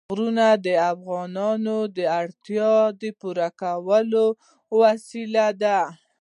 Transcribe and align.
غرونه 0.09 0.47
د 0.65 0.67
افغانانو 0.93 1.77
د 1.97 1.99
اړتیاوو 2.19 2.95
د 3.01 3.03
پوره 3.19 3.49
کولو 3.61 4.25
وسیله 4.81 5.47
ده. 5.61 5.79